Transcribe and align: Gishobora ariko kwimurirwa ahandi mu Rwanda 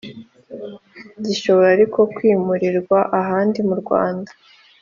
Gishobora 1.25 1.67
ariko 1.75 1.99
kwimurirwa 2.15 2.97
ahandi 3.19 3.59
mu 3.67 3.75
Rwanda 3.81 4.31